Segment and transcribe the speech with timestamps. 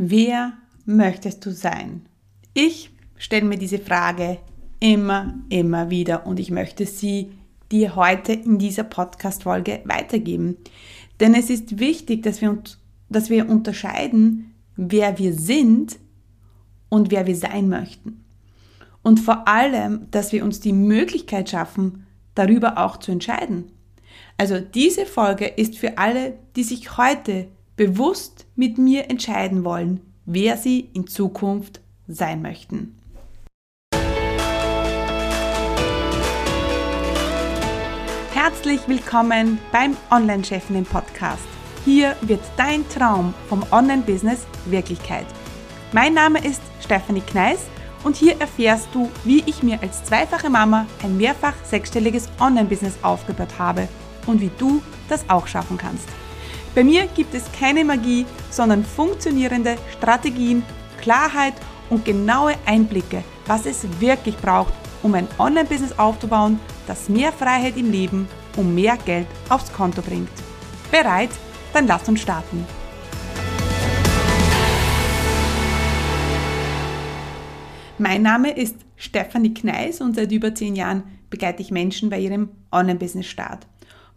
[0.00, 0.52] Wer
[0.84, 2.06] möchtest du sein?
[2.54, 4.38] Ich stelle mir diese Frage
[4.78, 7.32] immer, immer wieder und ich möchte sie
[7.72, 10.56] dir heute in dieser Podcast-Folge weitergeben.
[11.18, 12.56] Denn es ist wichtig, dass wir,
[13.08, 15.98] dass wir unterscheiden, wer wir sind
[16.90, 18.24] und wer wir sein möchten.
[19.02, 22.06] Und vor allem, dass wir uns die Möglichkeit schaffen,
[22.36, 23.72] darüber auch zu entscheiden.
[24.36, 27.48] Also diese Folge ist für alle, die sich heute
[27.78, 32.98] bewusst mit mir entscheiden wollen, wer sie in Zukunft sein möchten.
[38.34, 41.46] Herzlich willkommen beim Online-Chefinnen Podcast.
[41.84, 45.26] Hier wird dein Traum vom Online-Business Wirklichkeit.
[45.92, 47.60] Mein Name ist Stephanie Kneis
[48.02, 53.56] und hier erfährst du, wie ich mir als zweifache Mama ein mehrfach sechsstelliges Online-Business aufgebaut
[53.56, 53.86] habe
[54.26, 56.08] und wie du das auch schaffen kannst.
[56.74, 60.62] Bei mir gibt es keine Magie, sondern funktionierende Strategien,
[61.00, 61.54] Klarheit
[61.90, 64.72] und genaue Einblicke, was es wirklich braucht,
[65.02, 70.28] um ein Online-Business aufzubauen, das mehr Freiheit im Leben und mehr Geld aufs Konto bringt.
[70.90, 71.30] Bereit?
[71.72, 72.66] Dann lass uns starten.
[77.98, 82.50] Mein Name ist Stefanie Kneis und seit über zehn Jahren begleite ich Menschen bei ihrem
[82.70, 83.66] Online-Business-Start.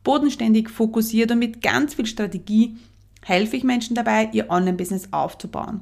[0.04, 2.76] Bodenständig, fokussiert und mit ganz viel Strategie
[3.24, 5.82] helfe ich Menschen dabei, ihr Online-Business aufzubauen.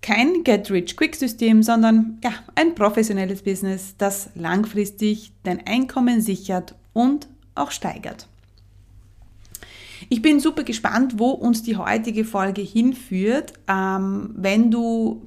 [0.00, 8.28] Kein Get-Rich-Quick-System, sondern ja, ein professionelles Business, das langfristig dein Einkommen sichert und auch steigert.
[10.08, 13.52] Ich bin super gespannt, wo uns die heutige Folge hinführt.
[13.66, 15.22] Ähm, wenn du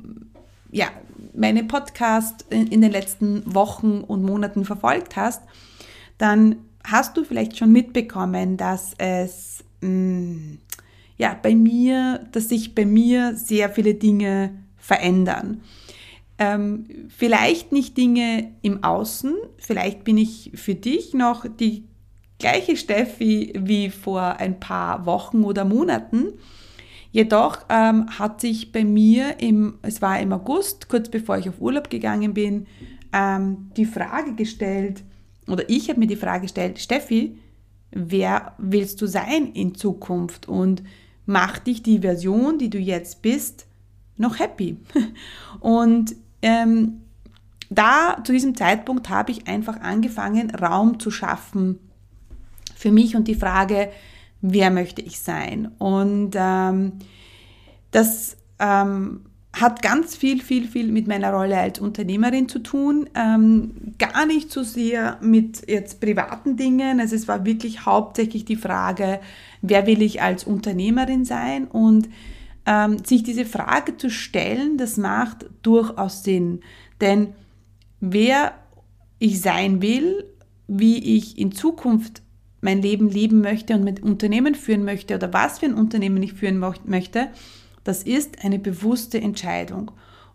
[0.72, 0.88] ja,
[1.34, 5.44] meine Podcast in, in den letzten Wochen und Monaten verfolgt hast,
[6.18, 10.60] dann hast du vielleicht schon mitbekommen, dass es mh, mm,
[11.18, 15.62] ja bei mir, dass sich bei mir sehr viele Dinge verändern.
[16.40, 21.84] Ähm, vielleicht nicht Dinge im Außen, vielleicht bin ich für dich noch die
[22.40, 26.34] gleiche Steffi wie vor ein paar Wochen oder Monaten.
[27.12, 31.62] Jedoch ähm, hat sich bei mir im, es war im August, kurz bevor ich auf
[31.62, 32.66] Urlaub gegangen bin,
[33.14, 35.04] ähm, die Frage gestellt,
[35.52, 37.38] oder ich habe mir die Frage gestellt, Steffi,
[37.92, 40.84] wer willst du sein in Zukunft und
[41.26, 43.68] macht dich die Version, die du jetzt bist,
[44.18, 44.78] noch happy?
[45.60, 47.02] Und ähm,
[47.70, 51.80] da zu diesem Zeitpunkt habe ich einfach angefangen, Raum zu schaffen
[52.76, 53.90] für mich und die Frage,
[54.42, 55.72] wer möchte ich sein?
[55.78, 56.94] Und ähm,
[57.92, 59.22] das ähm,
[59.54, 63.10] hat ganz viel, viel, viel mit meiner Rolle als Unternehmerin zu tun.
[63.16, 67.02] Ähm, gar nicht so sehr mit jetzt privaten Dingen.
[67.02, 69.20] Also es war wirklich hauptsächlich die Frage,
[69.62, 71.68] wer will ich als Unternehmerin sein?
[71.68, 72.08] Und
[72.66, 76.62] ähm, sich diese Frage zu stellen, das macht durchaus Sinn.
[77.02, 77.34] Denn
[78.00, 78.54] wer
[79.20, 80.26] ich sein will,
[80.68, 82.22] wie ich in Zukunft
[82.62, 86.34] mein Leben leben möchte und mit Unternehmen führen möchte oder was für ein Unternehmen ich
[86.34, 87.30] führen möchte,
[87.84, 89.92] das ist eine bewusste Entscheidung.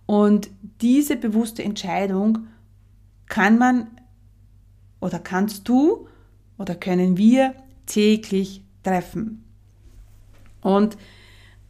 [0.07, 2.47] Und diese bewusste Entscheidung
[3.29, 3.89] kann man
[5.01, 6.09] oder kannst du
[6.59, 7.55] oder können wir
[7.87, 9.45] täglich treffen.
[10.61, 10.97] Und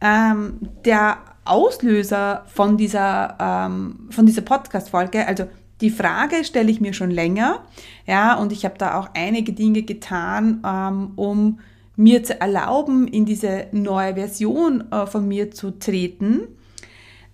[0.01, 5.47] ähm, der Auslöser von dieser, ähm, dieser Podcast-Folge, also
[5.81, 7.63] die Frage stelle ich mir schon länger,
[8.05, 11.59] ja, und ich habe da auch einige Dinge getan, ähm, um
[11.97, 16.41] mir zu erlauben, in diese neue Version äh, von mir zu treten.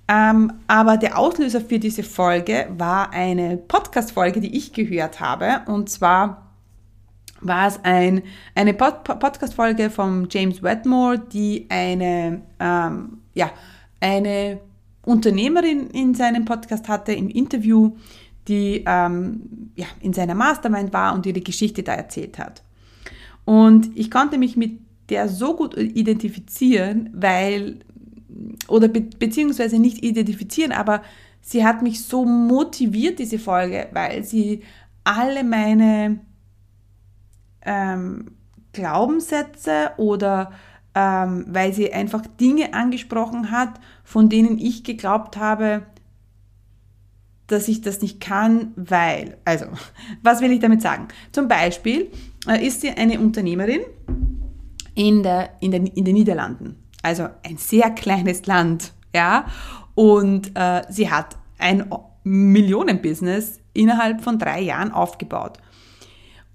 [0.08, 5.62] Ähm, aber der Auslöser für diese Folge war eine Podcast-Folge, die ich gehört habe.
[5.68, 6.52] Und zwar
[7.42, 8.24] war es ein,
[8.56, 13.52] eine Pod Podcast-Folge von James Wetmore, die eine, ähm, ja,
[14.00, 14.60] eine
[15.06, 17.98] Unternehmerin in seinem Podcast hatte, im Interview,
[18.48, 22.62] die ähm, ja, in seiner Mastermind war und ihre Geschichte da erzählt hat.
[23.46, 27.80] Und ich konnte mich mit der so gut identifizieren, weil,
[28.68, 31.02] oder be beziehungsweise nicht identifizieren, aber
[31.42, 34.64] sie hat mich so motiviert, diese Folge, weil sie
[35.04, 36.20] alle meine
[37.66, 38.32] ähm,
[38.72, 40.52] Glaubenssätze oder
[40.96, 45.84] ähm, weil sie einfach Dinge angesprochen hat, von denen ich geglaubt habe,
[47.48, 49.66] dass ich das nicht kann, weil, also,
[50.24, 51.08] was will ich damit sagen?
[51.32, 52.12] Zum Beispiel
[52.52, 53.82] ist sie eine Unternehmerin
[54.96, 59.46] in, der, in, der, in den Niederlanden, also ein sehr kleines Land, ja,
[59.96, 61.86] und äh, sie hat ein
[62.24, 65.58] Millionenbusiness innerhalb von drei Jahren aufgebaut.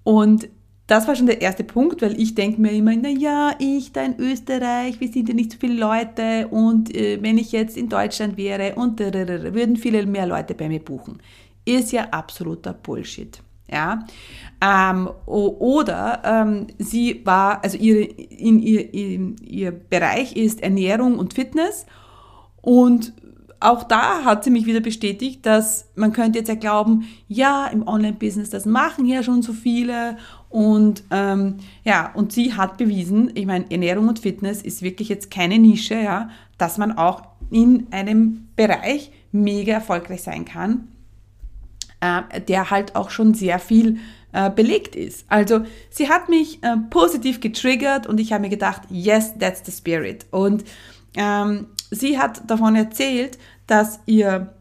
[0.02, 0.49] Und
[0.87, 4.02] das war schon der erste Punkt, weil ich denke mir immer, na ja, ich da
[4.02, 7.90] in Österreich, wir sind ja nicht so viele Leute und äh, wenn ich jetzt in
[7.90, 11.19] Deutschland wäre und würden viele mehr Leute bei mir buchen.
[11.67, 13.38] Ist ja absoluter Bullshit.
[13.70, 14.06] Ja,
[14.61, 21.35] ähm, oder ähm, sie war, also ihre, in ihr, in ihr Bereich ist Ernährung und
[21.35, 21.87] Fitness.
[22.61, 23.12] Und
[23.61, 27.87] auch da hat sie mich wieder bestätigt, dass man könnte jetzt ja glauben, ja, im
[27.87, 30.17] Online-Business, das machen ja schon so viele.
[30.49, 35.31] Und ähm, ja, und sie hat bewiesen, ich meine, Ernährung und Fitness ist wirklich jetzt
[35.31, 40.88] keine Nische, ja, dass man auch in einem Bereich mega erfolgreich sein kann,
[42.00, 43.99] äh, der halt auch schon sehr viel
[44.33, 45.25] äh, belegt ist.
[45.29, 45.61] Also
[45.91, 50.27] sie hat mich äh, positiv getriggert und ich habe mir gedacht, yes, that's the spirit.
[50.31, 50.65] Und
[51.17, 54.55] ähm, sie hat davon erzählt, dass ihr,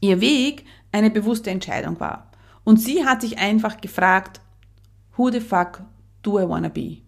[0.00, 2.30] ihr Weg eine bewusste Entscheidung war.
[2.64, 4.40] Und sie hat sich einfach gefragt,
[5.16, 5.82] who the fuck
[6.22, 6.98] do I wanna be?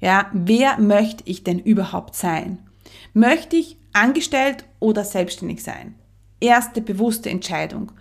[0.00, 2.58] Ja, wer möchte ich denn überhaupt sein?
[3.14, 5.94] Möchte ich angestellt oder selbstständig sein?
[6.40, 7.92] Erste bewusste Entscheidung.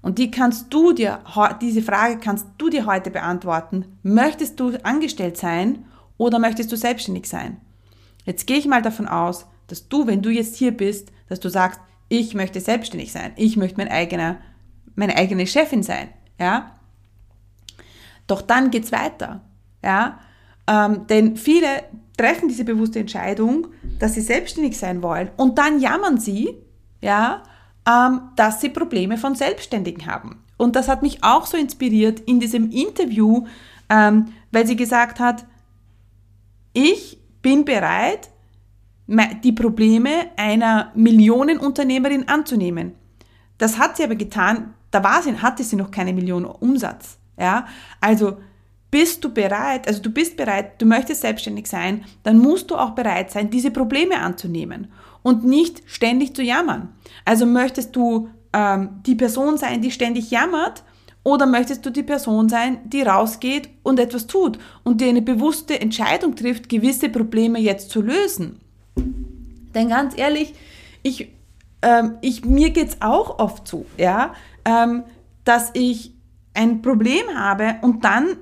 [0.00, 1.20] Und die kannst du dir,
[1.60, 3.98] diese Frage kannst du dir heute beantworten.
[4.02, 5.84] Möchtest du angestellt sein
[6.16, 7.60] oder möchtest du selbstständig sein?
[8.24, 11.48] Jetzt gehe ich mal davon aus, dass du, wenn du jetzt hier bist, dass du
[11.48, 13.32] sagst, ich möchte selbstständig sein.
[13.36, 14.38] Ich möchte mein eigener,
[14.94, 16.08] meine eigene Chefin sein.
[16.38, 16.78] Ja?
[18.26, 19.42] Doch dann geht's weiter.
[19.82, 20.20] Ja?
[20.66, 21.84] Ähm, denn viele
[22.16, 23.68] treffen diese bewusste Entscheidung,
[23.98, 26.56] dass sie selbstständig sein wollen und dann jammern sie,
[27.00, 27.42] ja,
[28.36, 30.44] dass sie Probleme von Selbstständigen haben.
[30.58, 33.46] Und das hat mich auch so inspiriert in diesem Interview,
[33.88, 35.46] ähm, weil sie gesagt hat,
[36.74, 38.28] ich bin bereit,
[39.42, 42.92] die Probleme einer Millionenunternehmerin anzunehmen.
[43.56, 47.18] Das hat sie aber getan, da war sie, hatte sie noch keine Million Umsatz.
[47.38, 47.66] Ja,
[48.02, 48.36] also
[48.90, 52.90] bist du bereit, also du bist bereit, du möchtest selbstständig sein, dann musst du auch
[52.90, 54.88] bereit sein, diese Probleme anzunehmen
[55.28, 56.88] und nicht ständig zu jammern.
[57.26, 60.82] Also möchtest du ähm, die Person sein, die ständig jammert,
[61.22, 65.78] oder möchtest du die Person sein, die rausgeht und etwas tut und die eine bewusste
[65.78, 68.58] Entscheidung trifft, gewisse Probleme jetzt zu lösen?
[69.74, 70.54] Denn ganz ehrlich,
[71.02, 71.30] ich,
[71.82, 74.32] ähm, ich, mir geht es auch oft so, ja,
[74.64, 75.04] ähm,
[75.44, 76.14] dass ich
[76.54, 78.38] ein Problem habe und dann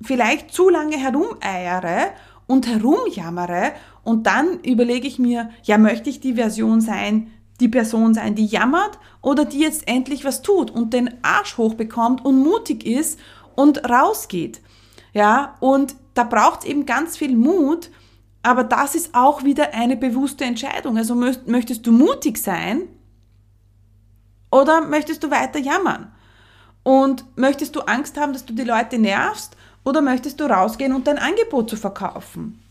[0.00, 2.12] vielleicht zu lange herumeiere
[2.46, 3.72] und herumjammere
[4.06, 8.46] und dann überlege ich mir, ja, möchte ich die Version sein, die Person sein, die
[8.46, 13.18] jammert oder die jetzt endlich was tut und den Arsch hochbekommt und mutig ist
[13.56, 14.60] und rausgeht.
[15.12, 17.90] Ja, und da braucht es eben ganz viel Mut,
[18.44, 20.96] aber das ist auch wieder eine bewusste Entscheidung.
[20.96, 22.82] Also möchtest du mutig sein
[24.52, 26.12] oder möchtest du weiter jammern?
[26.84, 31.08] Und möchtest du Angst haben, dass du die Leute nervst oder möchtest du rausgehen und
[31.08, 32.62] dein Angebot zu verkaufen?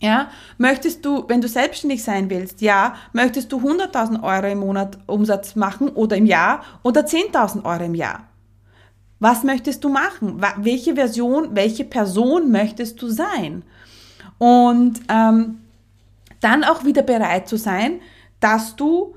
[0.00, 0.28] Ja,
[0.58, 5.56] möchtest du, wenn du selbstständig sein willst, ja, möchtest du 100.000 Euro im Monat Umsatz
[5.56, 8.24] machen oder im Jahr oder 10.000 Euro im Jahr?
[9.18, 10.42] Was möchtest du machen?
[10.58, 13.62] Welche Version, welche Person möchtest du sein?
[14.38, 15.60] Und ähm,
[16.40, 18.00] dann auch wieder bereit zu sein,
[18.40, 19.14] dass du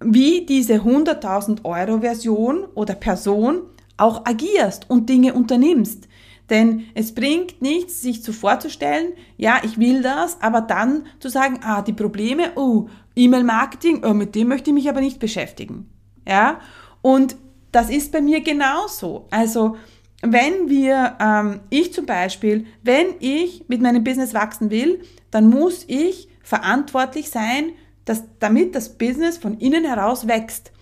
[0.00, 3.62] wie diese 100.000 Euro Version oder Person
[3.96, 6.08] auch agierst und Dinge unternimmst.
[6.50, 11.60] Denn es bringt nichts, sich zu vorzustellen, ja, ich will das, aber dann zu sagen,
[11.62, 15.88] ah, die Probleme, oh, E-Mail-Marketing, oh, mit dem möchte ich mich aber nicht beschäftigen.
[16.28, 16.60] Ja,
[17.00, 17.36] und
[17.72, 19.26] das ist bei mir genauso.
[19.30, 19.76] Also,
[20.22, 25.84] wenn wir, ähm, ich zum Beispiel, wenn ich mit meinem Business wachsen will, dann muss
[25.88, 27.72] ich verantwortlich sein
[28.04, 30.72] dass, damit das Business von innen heraus wächst.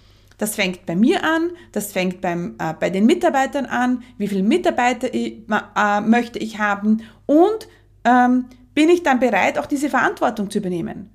[0.43, 4.43] Das fängt bei mir an, das fängt beim, äh, bei den Mitarbeitern an, wie viele
[4.43, 7.69] Mitarbeiter ich, äh, möchte ich haben und
[8.05, 11.11] ähm, bin ich dann bereit, auch diese Verantwortung zu übernehmen.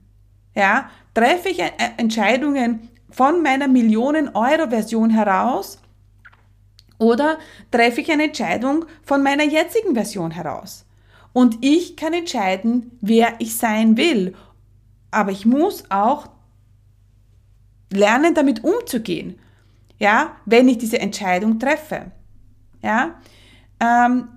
[0.55, 5.81] Ja, treffe ich äh, Entscheidungen von meiner Millionen-Euro-Version heraus
[6.98, 7.38] oder
[7.69, 10.86] treffe ich eine Entscheidung von meiner jetzigen Version heraus?
[11.34, 14.36] Und ich kann entscheiden, wer ich sein will
[15.12, 16.27] aber ich muss auch
[17.91, 19.39] lernen, damit umzugehen.
[20.00, 22.12] Ja, wenn ich diese Entscheidung treffe.
[22.84, 23.15] Ja,
[23.79, 24.29] ähm,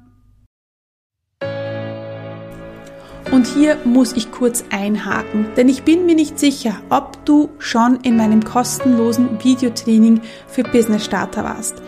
[3.30, 8.00] und hier muss ich kurz einhaken, denn ich bin mir nicht sicher, ob du schon
[8.00, 11.80] in meinem kostenlosen Videotraining für Business Starter warst.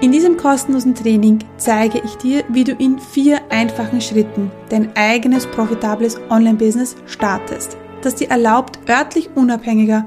[0.00, 5.46] In diesem kostenlosen Training zeige ich dir, wie du in vier einfachen Schritten dein eigenes
[5.46, 10.06] profitables Online-Business startest das dir erlaubt, örtlich unabhängiger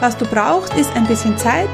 [0.00, 1.68] was du brauchst, ist ein bisschen Zeit,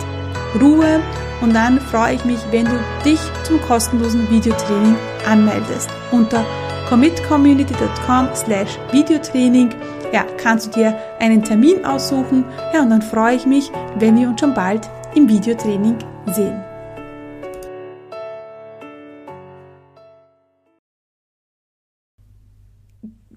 [0.60, 1.00] Ruhe
[1.40, 4.96] und dann freue ich mich, wenn du dich zum kostenlosen Videotraining
[5.28, 5.90] anmeldest.
[6.12, 6.44] Unter
[6.88, 9.70] commitcommunity.com slash Videotraining
[10.12, 12.44] ja, kannst du dir einen Termin aussuchen.
[12.72, 15.96] Ja, und dann freue ich mich, wenn wir uns schon bald im Videotraining
[16.32, 16.65] sehen.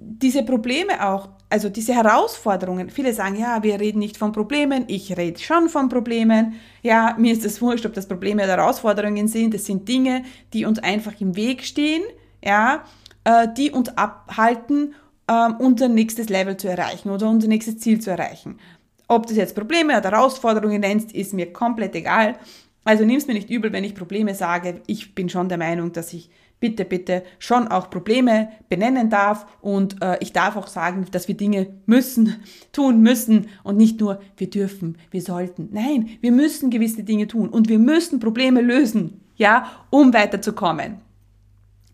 [0.01, 5.17] Diese Probleme auch, also diese Herausforderungen, viele sagen, ja, wir reden nicht von Problemen, ich
[5.17, 6.53] rede schon von Problemen,
[6.83, 10.65] ja, mir ist es wurscht, ob das Probleme oder Herausforderungen sind, das sind Dinge, die
[10.65, 12.03] uns einfach im Weg stehen,
[12.43, 12.83] ja,
[13.23, 14.93] äh, die uns abhalten,
[15.27, 18.59] äh, unser nächstes Level zu erreichen oder unser nächstes Ziel zu erreichen.
[19.07, 22.35] Ob das jetzt Probleme oder Herausforderungen nennst, ist mir komplett egal.
[22.83, 24.81] Also nimm's mir nicht übel, wenn ich Probleme sage.
[24.87, 30.01] Ich bin schon der Meinung, dass ich bitte, bitte schon auch Probleme benennen darf und
[30.01, 34.49] äh, ich darf auch sagen, dass wir Dinge müssen, tun müssen und nicht nur wir
[34.49, 35.69] dürfen, wir sollten.
[35.71, 40.97] Nein, wir müssen gewisse Dinge tun und wir müssen Probleme lösen, ja, um weiterzukommen.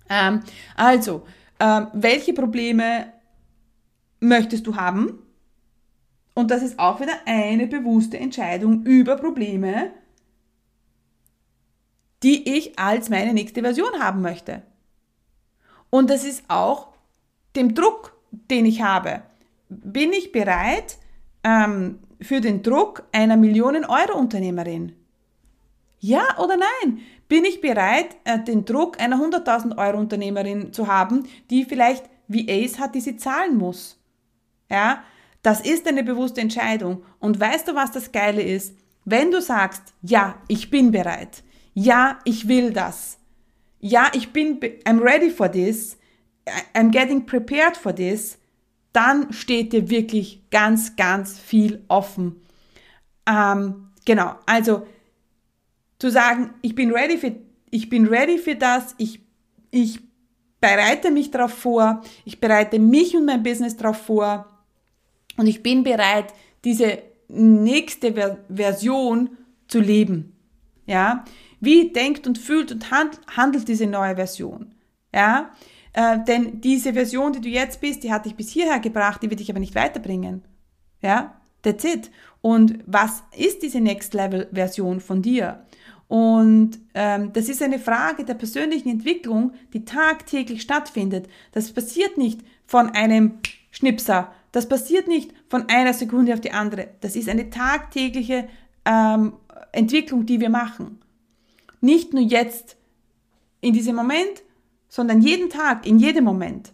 [0.10, 0.42] Ähm,
[0.76, 1.24] also,
[1.60, 3.08] ähm, welche Probleme
[4.20, 5.20] möchtest du haben?
[6.34, 9.92] Und das ist auch wieder eine bewusste Entscheidung über Probleme,
[12.24, 14.62] die ich als meine nächste Version haben möchte.
[15.90, 16.90] Und das ist auch
[17.56, 19.22] dem Druck, den ich habe.
[19.70, 20.98] Bin ich bereit
[21.44, 24.94] ähm, für den Druck einer Millionen-Euro-Unternehmerin?
[26.00, 27.00] Ja oder nein?
[27.28, 32.50] Bin ich bereit, äh, den Druck einer 100.000 Euro Unternehmerin zu haben, die vielleicht wie
[32.50, 34.00] Ace hat, die sie zahlen muss?
[34.70, 35.04] Ja,
[35.42, 37.04] das ist eine bewusste Entscheidung.
[37.20, 38.76] Und weißt du, was das Geile ist?
[39.06, 41.44] Wenn du sagst, ja, ich bin bereit,
[41.76, 43.20] ja, ich will das.
[43.80, 45.98] Ja, ich bin, I'm ready for this.
[46.74, 48.40] I'm getting prepared for this.
[48.94, 52.42] Dann steht dir wirklich ganz, ganz viel offen.
[53.28, 54.88] Ähm, genau, also
[56.00, 57.36] zu sagen, ich bin ready für,
[57.70, 59.20] ich bin ready für das, ich,
[59.70, 60.00] ich
[60.62, 64.46] bereite mich darauf vor, ich bereite mich und mein Business darauf vor
[65.36, 70.32] und ich bin bereit, diese nächste Version zu leben.
[70.86, 71.26] Ja,
[71.60, 74.74] wie denkt und fühlt und handelt diese neue Version?
[75.14, 75.52] Ja,
[75.94, 79.30] äh, denn diese Version, die du jetzt bist, die hat dich bis hierher gebracht, die
[79.30, 80.44] wird dich aber nicht weiterbringen.
[81.02, 82.12] Ja, that's it.
[82.42, 85.66] Und was ist diese Next Level Version von dir?
[86.08, 91.28] Und ähm, das ist eine Frage der persönlichen Entwicklung, die tagtäglich stattfindet.
[91.52, 93.40] Das passiert nicht von einem
[93.72, 94.32] Schnipser.
[94.52, 96.90] Das passiert nicht von einer Sekunde auf die andere.
[97.02, 98.48] Das ist eine tagtägliche
[98.86, 99.34] ähm,
[99.72, 101.00] Entwicklung, die wir machen.
[101.82, 102.78] Nicht nur jetzt
[103.62, 104.44] in diesem Moment,
[104.88, 106.72] sondern jeden Tag, in jedem Moment.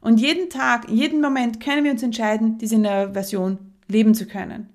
[0.00, 4.26] Und jeden Tag, in jedem Moment können wir uns entscheiden, diese neue Version leben zu
[4.26, 4.68] können.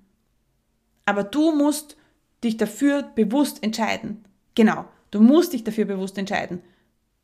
[1.06, 1.98] Aber du musst
[2.44, 4.26] dich dafür bewusst entscheiden.
[4.56, 6.62] Genau, du musst dich dafür bewusst entscheiden.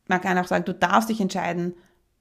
[0.08, 1.74] Man kann auch sagen, du darfst dich entscheiden.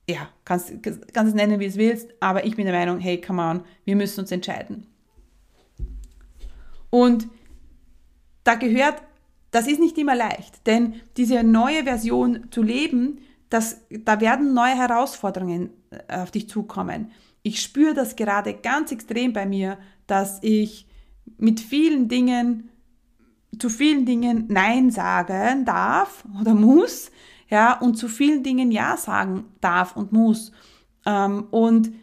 [0.09, 3.41] Ja, kannst, kannst es nennen, wie es willst, aber ich bin der Meinung, hey, come
[3.41, 4.87] on, wir müssen uns entscheiden.
[6.89, 7.27] Und
[8.43, 9.01] da gehört
[9.55, 14.75] das ist nicht immer leicht, denn diese neue Version zu leben, das, da werden neue
[14.75, 17.11] Herausforderungen äh, auf dich zukommen.
[17.41, 20.87] Ich spüre das gerade ganz extrem bei mir, dass ich
[21.37, 22.69] mit vielen Dingen,
[23.57, 27.09] zu vielen Dingen Nein sagen darf oder muss,
[27.49, 30.51] ja, und zu vielen Dingen Ja sagen darf und muss.
[31.05, 31.93] Ähm, und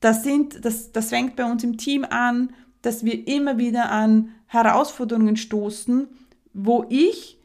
[0.00, 2.52] das sind, das, das fängt bei uns im Team an,
[2.82, 6.08] dass wir immer wieder an Herausforderungen stoßen,
[6.58, 7.38] wo ich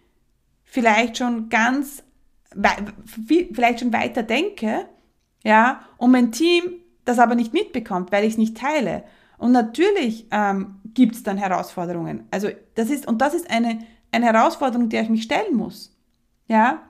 [0.64, 2.04] vielleicht schon ganz,
[3.18, 4.88] vielleicht schon weiter denke,
[5.44, 9.04] ja, und mein Team das aber nicht mitbekommt, weil ich es nicht teile.
[9.38, 12.28] Und natürlich ähm, gibt es dann Herausforderungen.
[12.32, 13.80] Also das ist, und das ist eine,
[14.12, 15.96] eine Herausforderung, der ich mich stellen muss.
[16.48, 16.82] Ja.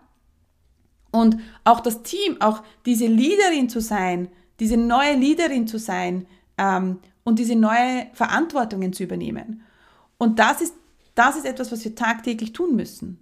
[1.11, 6.27] Und auch das Team, auch diese Leaderin zu sein, diese neue Leaderin zu sein
[6.57, 9.63] ähm, und diese neue Verantwortungen zu übernehmen.
[10.17, 10.75] Und das ist
[11.15, 13.19] das ist etwas, was wir tagtäglich tun müssen.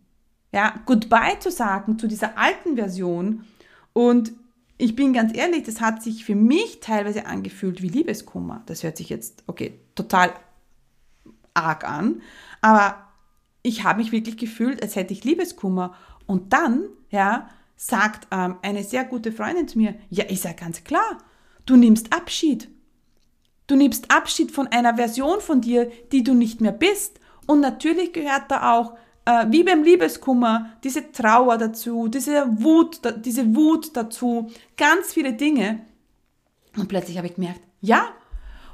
[0.52, 3.46] Ja, Goodbye zu sagen zu dieser alten Version.
[3.94, 4.34] Und
[4.78, 8.64] ich bin ganz ehrlich, das hat sich für mich teilweise angefühlt wie Liebeskummer.
[8.66, 10.34] Das hört sich jetzt, okay, total
[11.54, 12.22] arg an.
[12.62, 13.08] Aber
[13.64, 15.96] ich habe mich wirklich gefühlt, als hätte ich Liebeskummer.
[16.26, 20.84] Und dann, ja, sagt ähm, eine sehr gute Freundin zu mir, ja, ist ja ganz
[20.84, 21.18] klar,
[21.66, 22.70] du nimmst Abschied.
[23.68, 27.20] Du nimmst Abschied von einer Version von dir, die du nicht mehr bist.
[27.52, 28.94] Und natürlich gehört da auch,
[29.26, 35.86] äh, wie beim Liebeskummer, diese Trauer dazu, diese Wut, diese Wut dazu, ganz viele Dinge.
[36.78, 38.08] Und plötzlich habe ich gemerkt, ja.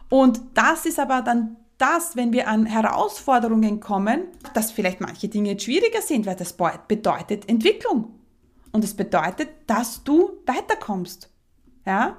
[0.09, 5.49] Und das ist aber dann das, wenn wir an Herausforderungen kommen, dass vielleicht manche Dinge
[5.49, 6.55] jetzt schwieriger sind, weil das
[6.87, 8.13] bedeutet Entwicklung.
[8.73, 11.31] Und es bedeutet, dass du weiterkommst.
[11.83, 12.15] Ja?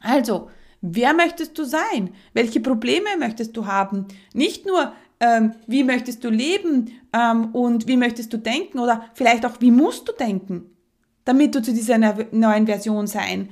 [0.00, 0.50] Also,
[0.80, 2.12] wer möchtest du sein?
[2.32, 4.08] Welche Probleme möchtest du haben?
[4.34, 4.92] Nicht nur,
[5.22, 9.70] ähm, wie möchtest du leben ähm, und wie möchtest du denken oder vielleicht auch, wie
[9.70, 10.76] musst du denken,
[11.24, 11.96] damit du zu dieser
[12.32, 13.48] neuen Version sein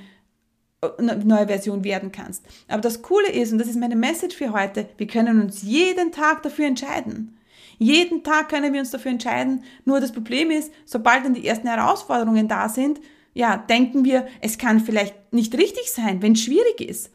[0.98, 2.42] neue Version werden kannst.
[2.66, 6.10] Aber das Coole ist, und das ist meine Message für heute, wir können uns jeden
[6.10, 7.36] Tag dafür entscheiden.
[7.78, 9.62] Jeden Tag können wir uns dafür entscheiden.
[9.84, 12.98] Nur das Problem ist, sobald dann die ersten Herausforderungen da sind,
[13.34, 17.10] ja, denken wir, es kann vielleicht nicht richtig sein, wenn es schwierig ist.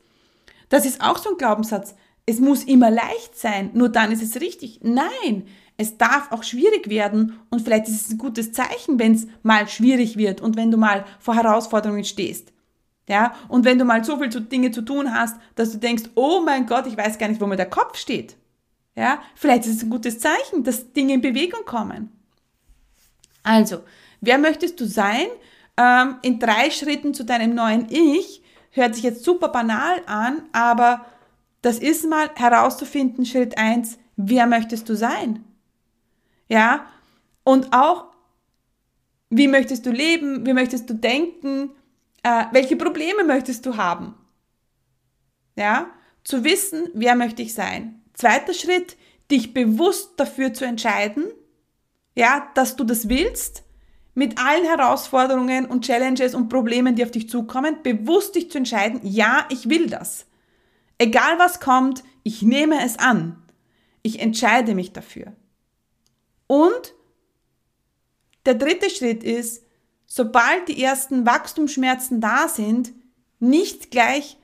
[0.69, 1.95] Das ist auch so ein Glaubenssatz.
[2.25, 4.79] Es muss immer leicht sein, nur dann ist es richtig.
[4.81, 9.27] Nein, es darf auch schwierig werden und vielleicht ist es ein gutes Zeichen, wenn es
[9.43, 12.51] mal schwierig wird und wenn du mal vor Herausforderungen stehst.
[13.07, 16.05] Ja, und wenn du mal so viel zu, Dinge zu tun hast, dass du denkst,
[16.15, 18.35] oh mein Gott, ich weiß gar nicht, wo mir der Kopf steht.
[18.95, 22.09] Ja, vielleicht ist es ein gutes Zeichen, dass Dinge in Bewegung kommen.
[23.43, 23.83] Also,
[24.21, 25.27] wer möchtest du sein?
[25.77, 28.41] Ähm, in drei Schritten zu deinem neuen Ich
[28.71, 31.05] hört sich jetzt super banal an, aber
[31.65, 35.43] das ist mal herauszufinden, Schritt eins: wer möchtest du sein?
[36.47, 36.85] Ja,
[37.43, 38.05] und auch,
[39.31, 41.71] wie möchtest du leben, wie möchtest du denken,
[42.21, 44.13] äh, welche Probleme möchtest du haben?
[45.55, 45.87] Ja,
[46.23, 48.03] zu wissen, wer möchte ich sein.
[48.13, 48.95] Zweiter Schritt,
[49.31, 51.25] dich bewusst dafür zu entscheiden,
[52.13, 53.63] ja, dass du das willst,
[54.13, 58.99] mit allen Herausforderungen und Challenges und Problemen, die auf dich zukommen, bewusst dich zu entscheiden,
[59.03, 60.27] ja, ich will das.
[60.97, 63.41] Egal was kommt, ich nehme es an.
[64.01, 65.33] Ich entscheide mich dafür.
[66.47, 66.93] Und
[68.45, 69.65] der dritte Schritt ist,
[70.05, 72.93] sobald die ersten Wachstumsschmerzen da sind,
[73.39, 74.37] nicht gleich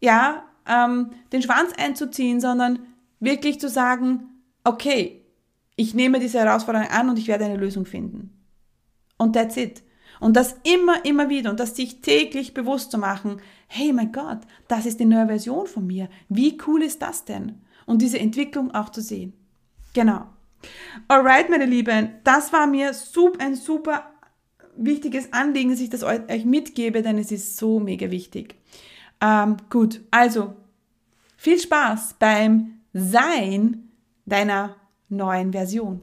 [0.00, 2.80] ja, ähm, den Schwanz einzuziehen, sondern
[3.20, 5.22] wirklich zu sagen, okay,
[5.76, 8.32] ich nehme diese Herausforderung an und ich werde eine Lösung finden.
[9.18, 9.82] Und that's it.
[10.20, 14.38] Und das immer, immer wieder und das sich täglich bewusst zu machen, hey mein Gott,
[14.68, 16.08] das ist die neue Version von mir.
[16.28, 17.60] Wie cool ist das denn?
[17.84, 19.32] Und diese Entwicklung auch zu sehen.
[19.94, 20.26] Genau.
[21.08, 22.92] Alright, meine Lieben, das war mir
[23.38, 24.10] ein super
[24.76, 28.56] wichtiges Anliegen, dass ich das euch mitgebe, denn es ist so mega wichtig.
[29.20, 30.54] Ähm, gut, also
[31.36, 33.90] viel Spaß beim Sein
[34.24, 34.76] deiner
[35.08, 36.00] neuen Version.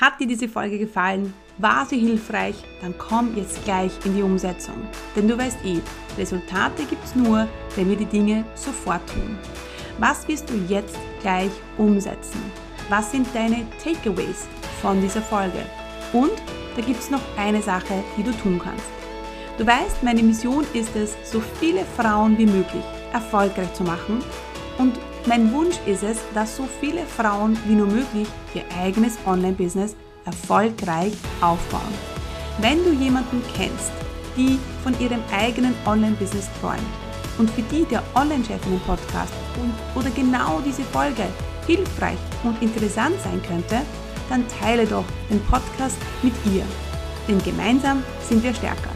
[0.00, 1.32] Hat dir diese Folge gefallen?
[1.60, 2.54] War sie hilfreich?
[2.80, 4.76] Dann komm jetzt gleich in die Umsetzung.
[5.16, 5.80] Denn du weißt eh,
[6.16, 9.36] Resultate gibt es nur, wenn wir die Dinge sofort tun.
[9.98, 12.40] Was wirst du jetzt gleich umsetzen?
[12.88, 14.46] Was sind deine Takeaways
[14.80, 15.64] von dieser Folge?
[16.12, 16.30] Und
[16.76, 18.86] da gibt es noch eine Sache, die du tun kannst.
[19.58, 24.22] Du weißt, meine Mission ist es, so viele Frauen wie möglich erfolgreich zu machen
[24.78, 24.94] und
[25.26, 29.96] mein Wunsch ist es, dass so viele Frauen wie nur möglich ihr eigenes Online-Business
[30.28, 31.94] erfolgreich aufbauen.
[32.60, 33.92] Wenn du jemanden kennst,
[34.36, 36.80] die von ihrem eigenen Online-Business träumt
[37.38, 39.32] und für die der Online-Chefinnen-Podcast
[39.94, 41.24] oder genau diese Folge
[41.66, 43.80] hilfreich und interessant sein könnte,
[44.28, 46.64] dann teile doch den Podcast mit ihr.
[47.26, 48.90] Denn gemeinsam sind wir stärker.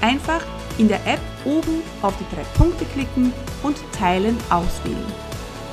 [0.00, 0.42] Einfach
[0.78, 5.12] in der App oben auf die drei Punkte klicken und Teilen auswählen.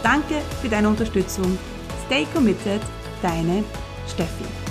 [0.03, 1.57] Danke für deine Unterstützung.
[2.05, 2.81] Stay committed,
[3.21, 3.63] deine
[4.07, 4.68] Steffi.